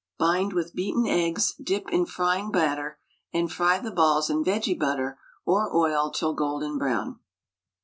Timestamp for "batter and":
2.51-3.51